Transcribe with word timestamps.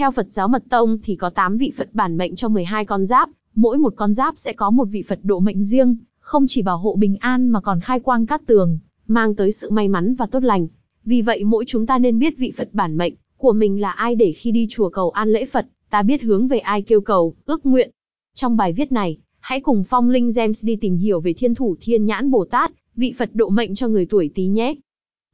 Theo 0.00 0.10
Phật 0.10 0.26
giáo 0.30 0.48
Mật 0.48 0.62
Tông 0.70 0.98
thì 1.02 1.16
có 1.16 1.30
8 1.30 1.56
vị 1.56 1.72
Phật 1.76 1.88
bản 1.92 2.16
mệnh 2.16 2.36
cho 2.36 2.48
12 2.48 2.84
con 2.84 3.04
giáp, 3.04 3.30
mỗi 3.54 3.78
một 3.78 3.92
con 3.96 4.12
giáp 4.12 4.34
sẽ 4.36 4.52
có 4.52 4.70
một 4.70 4.84
vị 4.84 5.02
Phật 5.02 5.18
độ 5.22 5.40
mệnh 5.40 5.62
riêng, 5.62 5.96
không 6.20 6.46
chỉ 6.48 6.62
bảo 6.62 6.78
hộ 6.78 6.96
bình 6.96 7.16
an 7.20 7.48
mà 7.48 7.60
còn 7.60 7.80
khai 7.80 8.00
quang 8.00 8.26
cát 8.26 8.46
tường, 8.46 8.78
mang 9.06 9.34
tới 9.34 9.52
sự 9.52 9.70
may 9.70 9.88
mắn 9.88 10.14
và 10.14 10.26
tốt 10.26 10.42
lành. 10.42 10.66
Vì 11.04 11.22
vậy 11.22 11.44
mỗi 11.44 11.64
chúng 11.66 11.86
ta 11.86 11.98
nên 11.98 12.18
biết 12.18 12.38
vị 12.38 12.52
Phật 12.56 12.68
bản 12.72 12.96
mệnh 12.96 13.14
của 13.36 13.52
mình 13.52 13.80
là 13.80 13.90
ai 13.90 14.14
để 14.14 14.32
khi 14.32 14.50
đi 14.50 14.66
chùa 14.70 14.88
cầu 14.88 15.10
an 15.10 15.28
lễ 15.28 15.44
Phật, 15.44 15.66
ta 15.90 16.02
biết 16.02 16.22
hướng 16.22 16.48
về 16.48 16.58
ai 16.58 16.82
kêu 16.82 17.00
cầu, 17.00 17.34
ước 17.44 17.66
nguyện. 17.66 17.90
Trong 18.34 18.56
bài 18.56 18.72
viết 18.72 18.92
này, 18.92 19.18
hãy 19.38 19.60
cùng 19.60 19.84
Phong 19.84 20.10
Linh 20.10 20.28
James 20.28 20.66
đi 20.66 20.76
tìm 20.76 20.96
hiểu 20.96 21.20
về 21.20 21.32
Thiên 21.32 21.54
Thủ 21.54 21.76
Thiên 21.80 22.06
Nhãn 22.06 22.30
Bồ 22.30 22.44
Tát, 22.44 22.72
vị 22.96 23.14
Phật 23.18 23.30
độ 23.34 23.48
mệnh 23.48 23.74
cho 23.74 23.88
người 23.88 24.06
tuổi 24.06 24.30
Tý 24.34 24.46
nhé. 24.46 24.74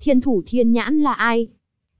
Thiên 0.01 0.21
Thủ 0.21 0.43
Thiên 0.47 0.73
Nhãn 0.73 0.99
là 0.99 1.13
ai? 1.13 1.49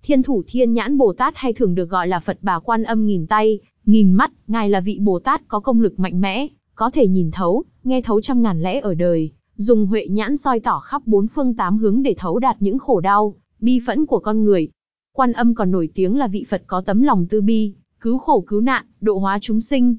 Thiên 0.07 0.23
Thủ 0.23 0.43
Thiên 0.47 0.73
Nhãn 0.73 0.99
Bồ 0.99 1.13
Tát 1.13 1.37
hay 1.37 1.53
thường 1.53 1.75
được 1.75 1.91
gọi 1.91 2.09
là 2.09 2.21
Phật 2.21 2.39
Bà 2.43 2.59
Quan 2.59 2.83
Âm 2.83 3.07
nghìn 3.07 3.27
tay, 3.27 3.59
nghìn 3.87 4.13
mắt, 4.13 4.33
ngài 4.47 4.71
là 4.71 4.81
vị 4.81 4.99
Bồ 5.01 5.19
Tát 5.19 5.49
có 5.49 5.61
công 5.61 5.81
lực 5.81 5.99
mạnh 5.99 6.21
mẽ, 6.21 6.47
có 6.75 6.91
thể 6.91 7.07
nhìn 7.07 7.31
thấu, 7.31 7.65
nghe 7.85 8.03
thấu 8.03 8.21
trăm 8.21 8.43
ngàn 8.43 8.63
lẽ 8.63 8.81
ở 8.81 8.95
đời, 8.95 9.31
dùng 9.57 9.87
huệ 9.87 10.07
nhãn 10.11 10.37
soi 10.37 10.61
tỏ 10.61 10.81
khắp 10.81 11.03
bốn 11.07 11.27
phương 11.27 11.55
tám 11.55 11.79
hướng 11.79 12.03
để 12.03 12.15
thấu 12.19 12.39
đạt 12.39 12.57
những 12.61 12.79
khổ 12.79 13.01
đau, 13.01 13.35
bi 13.61 13.81
phẫn 13.87 14.07
của 14.07 14.19
con 14.19 14.45
người. 14.45 14.69
Quan 15.13 15.33
âm 15.33 15.55
còn 15.55 15.71
nổi 15.71 15.89
tiếng 15.95 16.17
là 16.17 16.29
vị 16.29 16.45
Phật 16.49 16.63
có 16.67 16.81
tấm 16.81 17.03
lòng 17.03 17.27
tư 17.31 17.41
bi, 17.41 17.75
cứu 18.01 18.19
khổ 18.19 18.45
cứu 18.47 18.61
nạn, 18.61 18.87
độ 19.01 19.19
hóa 19.19 19.39
chúng 19.41 19.61
sinh. 19.61 19.97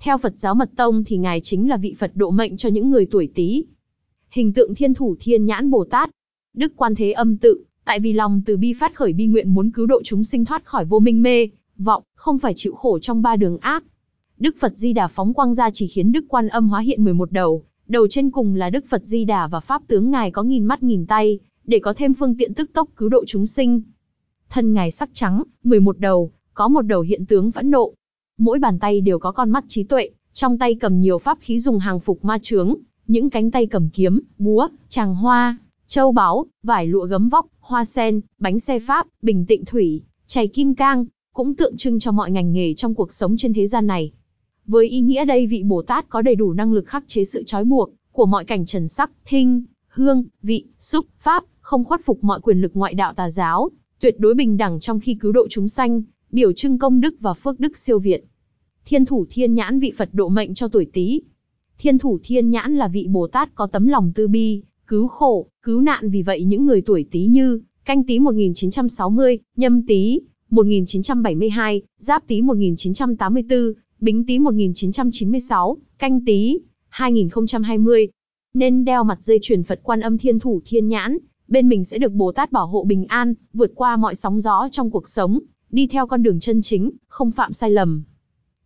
Theo 0.00 0.18
Phật 0.18 0.36
giáo 0.36 0.54
Mật 0.54 0.70
Tông 0.76 1.04
thì 1.04 1.16
ngài 1.16 1.40
chính 1.40 1.68
là 1.68 1.76
vị 1.76 1.94
Phật 1.98 2.10
độ 2.14 2.30
mệnh 2.30 2.56
cho 2.56 2.68
những 2.68 2.90
người 2.90 3.06
tuổi 3.06 3.28
Tý. 3.34 3.64
Hình 4.30 4.52
tượng 4.52 4.74
Thiên 4.74 4.94
Thủ 4.94 5.16
Thiên 5.20 5.46
Nhãn 5.46 5.70
Bồ 5.70 5.84
Tát, 5.84 6.10
Đức 6.56 6.72
Quan 6.76 6.94
Thế 6.94 7.12
Âm 7.12 7.36
tự, 7.36 7.64
tại 7.84 8.00
vì 8.00 8.12
lòng 8.12 8.42
từ 8.46 8.56
bi 8.56 8.72
phát 8.72 8.94
khởi 8.94 9.12
bi 9.12 9.26
nguyện 9.26 9.54
muốn 9.54 9.70
cứu 9.70 9.86
độ 9.86 10.02
chúng 10.04 10.24
sinh 10.24 10.44
thoát 10.44 10.64
khỏi 10.64 10.84
vô 10.84 10.98
minh 10.98 11.22
mê, 11.22 11.48
vọng, 11.78 12.02
không 12.14 12.38
phải 12.38 12.52
chịu 12.56 12.74
khổ 12.74 12.98
trong 12.98 13.22
ba 13.22 13.36
đường 13.36 13.58
ác. 13.58 13.84
Đức 14.38 14.56
Phật 14.60 14.76
Di 14.76 14.92
Đà 14.92 15.08
phóng 15.08 15.34
quang 15.34 15.54
ra 15.54 15.70
chỉ 15.70 15.86
khiến 15.86 16.12
Đức 16.12 16.24
Quan 16.28 16.48
Âm 16.48 16.68
hóa 16.68 16.80
hiện 16.80 17.04
11 17.04 17.32
đầu, 17.32 17.64
đầu 17.88 18.08
trên 18.10 18.30
cùng 18.30 18.54
là 18.54 18.70
Đức 18.70 18.84
Phật 18.88 19.04
Di 19.04 19.24
Đà 19.24 19.46
và 19.46 19.60
Pháp 19.60 19.82
tướng 19.86 20.10
Ngài 20.10 20.30
có 20.30 20.42
nghìn 20.42 20.64
mắt 20.64 20.82
nghìn 20.82 21.06
tay, 21.06 21.38
để 21.64 21.78
có 21.78 21.94
thêm 21.96 22.14
phương 22.14 22.36
tiện 22.36 22.54
tức 22.54 22.70
tốc 22.72 22.88
cứu 22.96 23.08
độ 23.08 23.24
chúng 23.26 23.46
sinh. 23.46 23.82
Thân 24.50 24.72
Ngài 24.72 24.90
sắc 24.90 25.10
trắng, 25.12 25.42
11 25.64 25.98
đầu, 25.98 26.30
có 26.54 26.68
một 26.68 26.82
đầu 26.82 27.00
hiện 27.00 27.26
tướng 27.26 27.50
phẫn 27.50 27.70
nộ. 27.70 27.92
Mỗi 28.38 28.58
bàn 28.58 28.78
tay 28.78 29.00
đều 29.00 29.18
có 29.18 29.32
con 29.32 29.50
mắt 29.50 29.64
trí 29.68 29.84
tuệ, 29.84 30.10
trong 30.32 30.58
tay 30.58 30.74
cầm 30.74 31.00
nhiều 31.00 31.18
pháp 31.18 31.38
khí 31.40 31.58
dùng 31.58 31.78
hàng 31.78 32.00
phục 32.00 32.24
ma 32.24 32.38
chướng, 32.38 32.74
những 33.06 33.30
cánh 33.30 33.50
tay 33.50 33.66
cầm 33.66 33.88
kiếm, 33.92 34.20
búa, 34.38 34.68
tràng 34.88 35.14
hoa, 35.14 35.58
châu 35.92 36.12
báu, 36.12 36.46
vải 36.62 36.86
lụa 36.86 37.06
gấm 37.06 37.28
vóc, 37.28 37.46
hoa 37.60 37.84
sen, 37.84 38.20
bánh 38.38 38.58
xe 38.58 38.78
pháp, 38.78 39.06
bình 39.22 39.46
tịnh 39.46 39.64
thủy, 39.64 40.02
chày 40.26 40.48
kim 40.48 40.74
cang, 40.74 41.06
cũng 41.32 41.54
tượng 41.54 41.76
trưng 41.76 41.98
cho 41.98 42.12
mọi 42.12 42.30
ngành 42.30 42.52
nghề 42.52 42.74
trong 42.74 42.94
cuộc 42.94 43.12
sống 43.12 43.36
trên 43.36 43.52
thế 43.52 43.66
gian 43.66 43.86
này. 43.86 44.12
Với 44.66 44.88
ý 44.88 45.00
nghĩa 45.00 45.24
đây 45.24 45.46
vị 45.46 45.62
Bồ 45.62 45.82
Tát 45.82 46.08
có 46.08 46.22
đầy 46.22 46.34
đủ 46.34 46.52
năng 46.52 46.72
lực 46.72 46.86
khắc 46.86 47.04
chế 47.06 47.24
sự 47.24 47.42
trói 47.46 47.64
buộc 47.64 47.90
của 48.12 48.26
mọi 48.26 48.44
cảnh 48.44 48.66
trần 48.66 48.88
sắc, 48.88 49.10
thinh, 49.24 49.62
hương, 49.88 50.24
vị, 50.42 50.64
xúc, 50.78 51.06
pháp, 51.18 51.44
không 51.60 51.84
khuất 51.84 52.00
phục 52.04 52.24
mọi 52.24 52.40
quyền 52.40 52.60
lực 52.60 52.72
ngoại 52.74 52.94
đạo 52.94 53.14
tà 53.14 53.30
giáo, 53.30 53.70
tuyệt 54.00 54.14
đối 54.18 54.34
bình 54.34 54.56
đẳng 54.56 54.80
trong 54.80 55.00
khi 55.00 55.14
cứu 55.14 55.32
độ 55.32 55.46
chúng 55.50 55.68
sanh, 55.68 56.02
biểu 56.30 56.52
trưng 56.52 56.78
công 56.78 57.00
đức 57.00 57.14
và 57.20 57.34
phước 57.34 57.60
đức 57.60 57.76
siêu 57.76 57.98
việt. 57.98 58.24
Thiên 58.84 59.04
thủ 59.04 59.26
thiên 59.30 59.54
nhãn 59.54 59.80
vị 59.80 59.92
Phật 59.96 60.08
độ 60.12 60.28
mệnh 60.28 60.54
cho 60.54 60.68
tuổi 60.68 60.86
Tý. 60.92 61.22
Thiên 61.78 61.98
thủ 61.98 62.18
thiên 62.24 62.50
nhãn 62.50 62.76
là 62.76 62.88
vị 62.88 63.06
Bồ 63.10 63.26
Tát 63.26 63.54
có 63.54 63.66
tấm 63.66 63.86
lòng 63.86 64.12
tư 64.14 64.28
bi, 64.28 64.62
cứu 64.92 65.08
khổ, 65.08 65.46
cứu 65.62 65.80
nạn 65.80 66.10
vì 66.10 66.22
vậy 66.22 66.44
những 66.44 66.66
người 66.66 66.80
tuổi 66.80 67.04
Tý 67.10 67.26
như 67.26 67.60
Canh 67.84 68.04
Tý 68.04 68.18
1960, 68.18 69.38
Nhâm 69.56 69.86
Tý 69.86 70.20
1972, 70.50 71.82
Giáp 71.98 72.26
Tý 72.26 72.42
1984, 72.42 73.58
Bính 74.00 74.24
Tý 74.26 74.38
1996, 74.38 75.76
Canh 75.98 76.24
Tý 76.24 76.58
2020 76.88 78.08
nên 78.54 78.84
đeo 78.84 79.04
mặt 79.04 79.18
dây 79.22 79.38
chuyền 79.42 79.62
Phật 79.62 79.80
Quan 79.82 80.00
Âm 80.00 80.18
Thiên 80.18 80.38
Thủ 80.38 80.60
Thiên 80.64 80.88
Nhãn, 80.88 81.18
bên 81.48 81.68
mình 81.68 81.84
sẽ 81.84 81.98
được 81.98 82.12
Bồ 82.12 82.32
Tát 82.32 82.52
bảo 82.52 82.66
hộ 82.66 82.84
bình 82.84 83.04
an, 83.04 83.34
vượt 83.52 83.72
qua 83.74 83.96
mọi 83.96 84.14
sóng 84.14 84.40
gió 84.40 84.68
trong 84.72 84.90
cuộc 84.90 85.08
sống, 85.08 85.38
đi 85.70 85.86
theo 85.86 86.06
con 86.06 86.22
đường 86.22 86.40
chân 86.40 86.62
chính, 86.62 86.90
không 87.08 87.30
phạm 87.30 87.52
sai 87.52 87.70
lầm. 87.70 88.02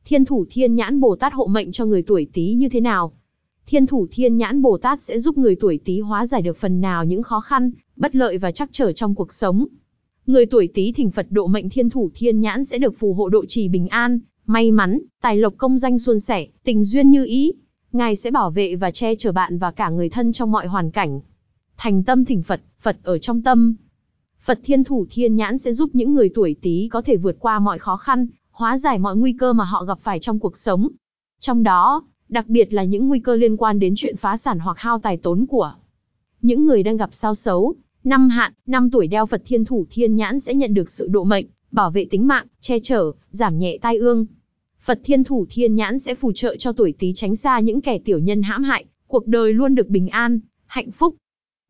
Thiên 0.05 0.25
Thủ 0.25 0.45
Thiên 0.51 0.75
Nhãn 0.75 1.01
Bồ 1.01 1.17
Tát 1.17 1.33
hộ 1.33 1.47
mệnh 1.47 1.73
cho 1.73 1.85
người 1.85 2.03
tuổi 2.03 2.27
Tý 2.33 2.55
như 2.55 2.69
thế 2.69 2.81
nào? 2.81 3.13
Thiên 3.67 3.87
Thủ 3.87 4.07
Thiên 4.11 4.37
Nhãn 4.37 4.63
Bồ 4.63 4.79
Tát 4.79 5.01
sẽ 5.01 5.19
giúp 5.19 5.39
người 5.39 5.57
tuổi 5.57 5.81
Tý 5.85 6.01
hóa 6.01 6.27
giải 6.27 6.43
được 6.43 6.57
phần 6.57 6.81
nào 6.81 7.05
những 7.05 7.23
khó 7.23 7.41
khăn, 7.41 7.71
bất 7.97 8.17
lợi 8.17 8.39
và 8.39 8.53
trắc 8.53 8.69
trở 8.73 8.93
trong 8.93 9.15
cuộc 9.15 9.33
sống. 9.33 9.67
Người 10.27 10.47
tuổi 10.47 10.69
Tý 10.75 10.93
thỉnh 10.93 11.11
Phật 11.11 11.27
độ 11.31 11.47
mệnh 11.47 11.71
Thiên 11.71 11.91
Thủ 11.91 12.11
Thiên 12.15 12.41
Nhãn 12.41 12.65
sẽ 12.65 12.79
được 12.79 12.99
phù 12.99 13.15
hộ 13.15 13.29
độ 13.29 13.45
trì 13.47 13.69
bình 13.69 13.89
an, 13.89 14.19
may 14.47 14.71
mắn, 14.71 14.99
tài 15.23 15.37
lộc 15.37 15.55
công 15.57 15.79
danh 15.79 15.99
suôn 15.99 16.21
sẻ, 16.21 16.47
tình 16.65 16.85
duyên 16.85 17.11
như 17.11 17.25
ý. 17.25 17.53
Ngài 17.93 18.17
sẽ 18.17 18.31
bảo 18.31 18.51
vệ 18.51 18.77
và 18.77 18.91
che 18.91 19.15
chở 19.15 19.33
bạn 19.33 19.59
và 19.59 19.71
cả 19.71 19.91
người 19.91 20.09
thân 20.09 20.33
trong 20.33 20.53
mọi 20.53 20.67
hoàn 20.67 20.91
cảnh. 20.91 21.21
Thành 21.77 22.03
tâm 22.03 22.25
thỉnh 22.25 22.43
Phật, 22.43 22.61
Phật 22.81 22.97
ở 23.03 23.19
trong 23.19 23.43
tâm. 23.43 23.75
Phật 24.45 24.61
Thiên 24.65 24.85
Thủ 24.85 25.07
Thiên 25.11 25.37
Nhãn 25.37 25.59
sẽ 25.59 25.73
giúp 25.73 25.91
những 25.93 26.15
người 26.15 26.31
tuổi 26.35 26.57
Tý 26.63 26.89
có 26.89 27.03
thể 27.03 27.17
vượt 27.17 27.37
qua 27.41 27.59
mọi 27.59 27.79
khó 27.79 27.97
khăn, 27.97 28.27
hóa 28.51 28.79
giải 28.79 28.99
mọi 28.99 29.17
nguy 29.17 29.33
cơ 29.33 29.53
mà 29.53 29.65
họ 29.65 29.85
gặp 29.85 29.99
phải 30.01 30.21
trong 30.21 30.39
cuộc 30.39 30.57
sống. 30.57 30.89
Trong 31.41 31.63
đó, 31.63 32.03
đặc 32.29 32.49
biệt 32.49 32.73
là 32.73 32.85
những 32.85 33.09
nguy 33.09 33.19
cơ 33.19 33.37
liên 33.37 33.57
quan 33.57 33.79
đến 33.79 33.95
chuyện 33.97 34.17
phá 34.17 34.37
sản 34.37 34.59
hoặc 34.59 34.79
hao 34.79 34.99
tài 34.99 35.17
tốn 35.17 35.47
của. 35.47 35.75
Những 36.43 36.67
người 36.67 36.83
đang 36.83 36.97
gặp 36.97 37.09
sao 37.13 37.35
xấu, 37.35 37.75
năm 38.05 38.29
hạn, 38.29 38.53
năm 38.67 38.91
tuổi 38.91 39.07
đeo 39.07 39.27
Phật 39.27 39.43
Thiên 39.45 39.65
Thủ 39.65 39.87
Thiên 39.91 40.17
Nhãn 40.17 40.41
sẽ 40.41 40.55
nhận 40.55 40.75
được 40.75 40.91
sự 40.91 41.09
độ 41.09 41.25
mệnh, 41.25 41.47
bảo 41.71 41.91
vệ 41.91 42.07
tính 42.11 42.27
mạng, 42.27 42.47
che 42.61 42.79
chở, 42.81 43.13
giảm 43.31 43.59
nhẹ 43.59 43.79
tai 43.83 43.97
ương. 43.97 44.27
Phật 44.85 45.01
Thiên 45.05 45.25
Thủ 45.25 45.47
Thiên 45.51 45.75
Nhãn 45.75 45.99
sẽ 45.99 46.15
phù 46.15 46.33
trợ 46.33 46.57
cho 46.57 46.73
tuổi 46.73 46.95
Tý 46.99 47.13
tránh 47.15 47.37
xa 47.37 47.61
những 47.61 47.81
kẻ 47.81 47.99
tiểu 47.99 48.19
nhân 48.19 48.43
hãm 48.43 48.63
hại, 48.63 48.85
cuộc 49.07 49.27
đời 49.27 49.53
luôn 49.53 49.75
được 49.75 49.89
bình 49.89 50.09
an, 50.09 50.41
hạnh 50.67 50.91
phúc. 50.91 51.15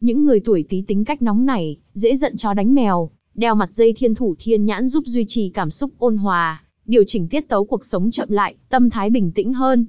Những 0.00 0.24
người 0.24 0.40
tuổi 0.40 0.64
Tý 0.68 0.82
tính 0.82 1.04
cách 1.04 1.22
nóng 1.22 1.46
nảy, 1.46 1.76
dễ 1.92 2.16
giận 2.16 2.36
chó 2.36 2.54
đánh 2.54 2.74
mèo, 2.74 3.10
đeo 3.34 3.54
mặt 3.54 3.72
dây 3.72 3.92
Thiên 3.92 4.14
Thủ 4.14 4.34
Thiên 4.38 4.64
Nhãn 4.64 4.88
giúp 4.88 5.04
duy 5.06 5.24
trì 5.28 5.48
cảm 5.48 5.70
xúc 5.70 5.90
ôn 5.98 6.16
hòa, 6.16 6.62
điều 6.86 7.04
chỉnh 7.06 7.28
tiết 7.28 7.48
tấu 7.48 7.64
cuộc 7.64 7.84
sống 7.84 8.10
chậm 8.10 8.28
lại, 8.30 8.54
tâm 8.68 8.90
thái 8.90 9.10
bình 9.10 9.32
tĩnh 9.32 9.52
hơn. 9.52 9.86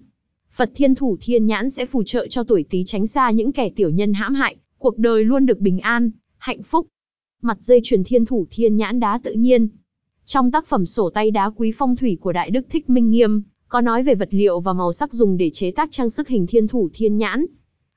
Phật 0.58 0.72
Thiên 0.76 0.96
Thủ 0.96 1.18
Thiên 1.22 1.46
Nhãn 1.46 1.70
sẽ 1.70 1.86
phù 1.86 2.04
trợ 2.04 2.28
cho 2.28 2.44
tuổi 2.44 2.66
Tý 2.70 2.84
tránh 2.84 3.08
xa 3.08 3.32
những 3.32 3.52
kẻ 3.52 3.70
tiểu 3.70 3.90
nhân 3.90 4.14
hãm 4.14 4.34
hại, 4.34 4.56
cuộc 4.78 4.98
đời 4.98 5.24
luôn 5.24 5.46
được 5.46 5.60
bình 5.60 5.80
an, 5.80 6.12
hạnh 6.38 6.64
phúc. 6.64 6.88
Mặt 7.42 7.58
dây 7.62 7.80
chuyền 7.84 8.04
Thiên 8.04 8.26
Thủ 8.26 8.46
Thiên 8.52 8.78
Nhãn 8.78 9.00
đá 9.00 9.20
tự 9.24 9.32
nhiên. 9.32 9.68
Trong 10.26 10.52
tác 10.52 10.68
phẩm 10.68 10.86
sổ 10.86 11.10
tay 11.10 11.32
đá 11.32 11.50
quý 11.50 11.72
phong 11.78 11.96
thủy 11.96 12.18
của 12.22 12.32
Đại 12.32 12.50
Đức 12.50 12.66
Thích 12.70 12.90
Minh 12.90 13.12
Nghiêm, 13.12 13.44
có 13.68 13.82
nói 13.82 14.04
về 14.04 14.16
vật 14.16 14.28
liệu 14.32 14.60
và 14.60 14.74
màu 14.74 14.94
sắc 14.94 15.14
dùng 15.14 15.38
để 15.38 15.50
chế 15.50 15.72
tác 15.72 15.92
trang 15.92 16.10
sức 16.10 16.28
hình 16.28 16.48
Thiên 16.48 16.68
Thủ 16.68 16.90
Thiên 16.94 17.18
Nhãn. 17.18 17.46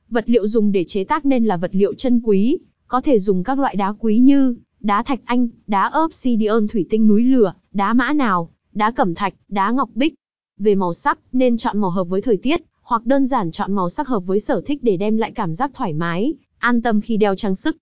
Vật 0.09 0.25
liệu 0.27 0.47
dùng 0.47 0.73
để 0.73 0.85
chế 0.85 1.05
tác 1.05 1.27
nên 1.27 1.45
là 1.45 1.57
vật 1.57 1.71
liệu 1.75 1.95
chân 1.95 2.21
quý, 2.25 2.59
có 2.89 3.01
thể 3.01 3.19
dùng 3.19 3.45
các 3.45 3.59
loại 3.59 3.77
đá 3.77 3.93
quý 3.99 4.19
như 4.19 4.57
đá 4.81 5.03
thạch 5.03 5.21
anh, 5.25 5.49
đá 5.67 5.93
obsidian 6.05 6.69
thủy 6.69 6.87
tinh 6.91 7.09
núi 7.09 7.25
lửa, 7.25 7.55
đá 7.73 7.93
mã 7.93 8.13
nào, 8.13 8.51
đá 8.73 8.91
cẩm 8.91 9.15
thạch, 9.15 9.35
đá 9.49 9.71
ngọc 9.71 9.91
bích. 9.95 10.15
Về 10.61 10.75
màu 10.75 10.93
sắc, 10.93 11.19
nên 11.33 11.57
chọn 11.57 11.79
màu 11.79 11.91
hợp 11.91 12.05
với 12.05 12.23
thời 12.23 12.37
tiết, 12.37 12.61
hoặc 12.83 13.07
đơn 13.07 13.27
giản 13.27 13.51
chọn 13.51 13.73
màu 13.73 13.89
sắc 13.89 14.09
hợp 14.09 14.21
với 14.21 14.41
sở 14.41 14.61
thích 14.67 14.79
để 14.83 14.97
đem 14.97 15.17
lại 15.17 15.33
cảm 15.35 15.55
giác 15.55 15.71
thoải 15.75 15.93
mái, 15.93 16.35
an 16.59 16.83
tâm 16.83 17.01
khi 17.01 17.17
đeo 17.17 17.35
trang 17.35 17.55
sức. 17.55 17.77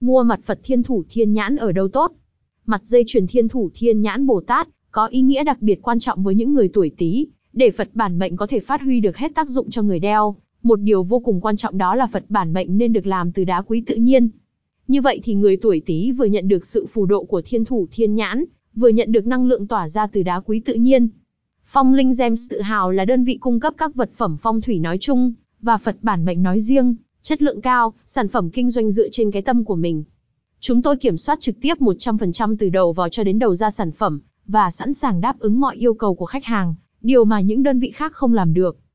Mua 0.00 0.22
mặt 0.22 0.40
Phật 0.44 0.60
Thiên 0.62 0.82
Thủ 0.82 1.04
Thiên 1.10 1.32
Nhãn 1.32 1.56
ở 1.56 1.72
đâu 1.72 1.88
tốt? 1.88 2.12
Mặt 2.66 2.80
dây 2.84 3.04
chuyền 3.06 3.26
Thiên 3.26 3.48
Thủ 3.48 3.70
Thiên 3.74 4.02
Nhãn 4.02 4.26
Bồ 4.26 4.40
Tát 4.40 4.68
có 4.90 5.06
ý 5.06 5.20
nghĩa 5.20 5.44
đặc 5.44 5.62
biệt 5.62 5.82
quan 5.82 5.98
trọng 5.98 6.22
với 6.22 6.34
những 6.34 6.54
người 6.54 6.68
tuổi 6.68 6.90
Tý, 6.98 7.26
để 7.52 7.70
Phật 7.70 7.88
bản 7.94 8.18
mệnh 8.18 8.36
có 8.36 8.46
thể 8.46 8.60
phát 8.60 8.82
huy 8.82 9.00
được 9.00 9.16
hết 9.16 9.34
tác 9.34 9.48
dụng 9.48 9.70
cho 9.70 9.82
người 9.82 9.98
đeo. 9.98 10.36
Một 10.62 10.80
điều 10.80 11.02
vô 11.02 11.18
cùng 11.18 11.40
quan 11.40 11.56
trọng 11.56 11.78
đó 11.78 11.94
là 11.94 12.06
Phật 12.06 12.24
bản 12.28 12.52
mệnh 12.52 12.78
nên 12.78 12.92
được 12.92 13.06
làm 13.06 13.32
từ 13.32 13.44
đá 13.44 13.62
quý 13.62 13.82
tự 13.86 13.94
nhiên. 13.94 14.28
Như 14.88 15.00
vậy 15.00 15.20
thì 15.24 15.34
người 15.34 15.56
tuổi 15.56 15.82
Tý 15.86 16.12
vừa 16.12 16.24
nhận 16.24 16.48
được 16.48 16.64
sự 16.64 16.86
phù 16.86 17.06
độ 17.06 17.24
của 17.24 17.42
Thiên 17.44 17.64
Thủ 17.64 17.86
Thiên 17.92 18.14
Nhãn, 18.14 18.44
vừa 18.74 18.88
nhận 18.88 19.12
được 19.12 19.26
năng 19.26 19.46
lượng 19.46 19.66
tỏa 19.66 19.88
ra 19.88 20.06
từ 20.06 20.22
đá 20.22 20.40
quý 20.40 20.60
tự 20.60 20.74
nhiên. 20.74 21.08
Phong 21.72 21.94
Linh 21.94 22.12
Gems 22.18 22.50
tự 22.50 22.60
hào 22.60 22.90
là 22.90 23.04
đơn 23.04 23.24
vị 23.24 23.38
cung 23.40 23.60
cấp 23.60 23.74
các 23.78 23.94
vật 23.94 24.10
phẩm 24.14 24.36
phong 24.40 24.60
thủy 24.60 24.78
nói 24.78 24.98
chung, 25.00 25.32
và 25.60 25.76
Phật 25.76 25.96
bản 26.02 26.24
mệnh 26.24 26.42
nói 26.42 26.60
riêng, 26.60 26.94
chất 27.22 27.42
lượng 27.42 27.60
cao, 27.60 27.92
sản 28.06 28.28
phẩm 28.28 28.50
kinh 28.50 28.70
doanh 28.70 28.90
dựa 28.90 29.08
trên 29.12 29.30
cái 29.30 29.42
tâm 29.42 29.64
của 29.64 29.76
mình. 29.76 30.04
Chúng 30.60 30.82
tôi 30.82 30.96
kiểm 30.96 31.16
soát 31.16 31.40
trực 31.40 31.60
tiếp 31.60 31.78
100% 31.78 32.56
từ 32.58 32.68
đầu 32.68 32.92
vào 32.92 33.08
cho 33.08 33.24
đến 33.24 33.38
đầu 33.38 33.54
ra 33.54 33.70
sản 33.70 33.92
phẩm, 33.92 34.20
và 34.46 34.70
sẵn 34.70 34.94
sàng 34.94 35.20
đáp 35.20 35.38
ứng 35.38 35.60
mọi 35.60 35.76
yêu 35.76 35.94
cầu 35.94 36.14
của 36.14 36.26
khách 36.26 36.44
hàng, 36.44 36.74
điều 37.00 37.24
mà 37.24 37.40
những 37.40 37.62
đơn 37.62 37.78
vị 37.78 37.90
khác 37.90 38.12
không 38.12 38.34
làm 38.34 38.54
được. 38.54 38.78